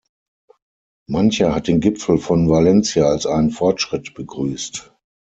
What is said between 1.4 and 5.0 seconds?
hat den Gipfel von Valencia als einen Fortschritt begrüßt.